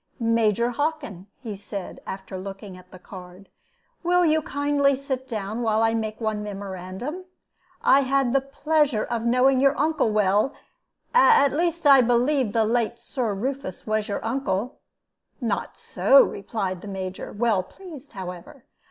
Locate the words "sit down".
4.95-5.61